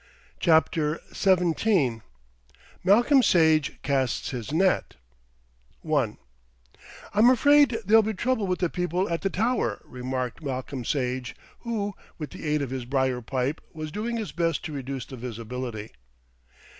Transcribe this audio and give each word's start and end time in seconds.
CHAPTER 0.39 0.99
XVII 1.13 2.01
MALCOLM 2.83 3.21
SAGE 3.21 3.79
CASTS 3.83 4.31
HIS 4.31 4.51
NET 4.51 4.95
I 5.87 6.17
"I'm 7.13 7.29
afraid 7.29 7.77
there'll 7.85 8.01
be 8.01 8.15
trouble 8.15 8.47
with 8.47 8.57
the 8.57 8.69
people 8.71 9.07
at 9.09 9.21
the 9.21 9.29
Tower," 9.29 9.79
remarked 9.85 10.41
Malcolm 10.41 10.83
Sage, 10.83 11.35
who, 11.59 11.93
with 12.17 12.31
the 12.31 12.47
aid 12.47 12.63
of 12.63 12.71
his 12.71 12.85
briar 12.85 13.21
pipe, 13.21 13.61
was 13.73 13.91
doing 13.91 14.17
his 14.17 14.31
best 14.31 14.65
to 14.65 14.71
reduce 14.73 15.05
the 15.05 15.17
visibility. 15.17 15.91